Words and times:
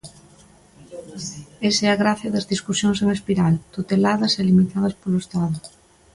Esa 1.69 1.83
é 1.87 1.89
a 1.91 1.99
graza 2.03 2.27
das 2.35 2.49
discusións 2.53 2.97
en 3.03 3.09
espiral, 3.17 3.53
tuteladas 3.75 4.33
e 4.39 4.41
limitadas 4.49 4.97
polo 5.01 5.21
Estado. 5.23 5.57